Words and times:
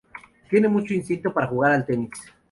Tiene 0.49 0.67
mucho 0.67 0.95
instinto 0.95 1.31
para 1.31 1.45
jugar 1.45 1.73
al 1.73 1.85
tenis. 1.85 2.09